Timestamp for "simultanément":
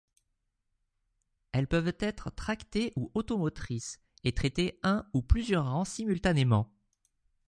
5.85-6.73